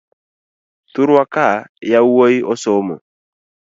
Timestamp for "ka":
1.33-1.47